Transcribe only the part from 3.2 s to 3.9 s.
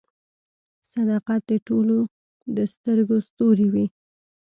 ستوری وي.